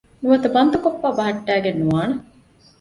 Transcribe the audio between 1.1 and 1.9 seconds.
ބަހައްޓައިގެން